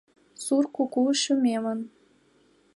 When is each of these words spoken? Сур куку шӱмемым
Сур 0.43 0.63
куку 0.75 1.01
шӱмемым 1.21 1.79